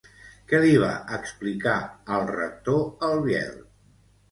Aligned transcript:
Què 0.51 0.61
li 0.63 0.71
va 0.83 0.93
explicar 1.17 1.77
al 2.17 2.27
rector 2.33 2.83
el 3.11 3.25
Biel? 3.31 3.57